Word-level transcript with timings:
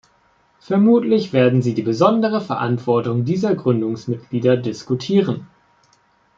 Vermutlich 0.59 1.31
werden 1.31 1.61
sie 1.61 1.75
die 1.75 1.83
besondere 1.83 2.41
Verantwortung 2.41 3.23
dieser 3.23 3.53
Gründungsmitglieder 3.53 4.57
diskutieren. 4.57 5.45